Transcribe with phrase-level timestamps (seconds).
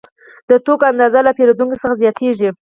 [0.49, 2.49] د توکو اندازه له پیرودونکو څخه زیاتېږي